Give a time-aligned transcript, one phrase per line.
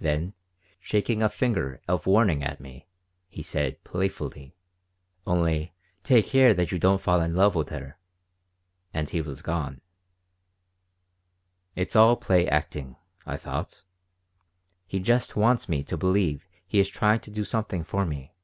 [0.00, 0.34] Then,
[0.80, 2.88] shaking a finger of warning at me,
[3.28, 4.56] he said, playfully,
[5.24, 7.96] "Only take care that you don't fall in love with her!"
[8.92, 9.80] And he was gone
[11.76, 13.84] "It's all play acting," I thought.
[14.84, 18.34] "He just wants me to believe he is trying to do something for me."